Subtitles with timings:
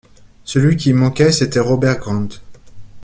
[0.45, 2.27] Celui qui manquait, c’était Robert Grant.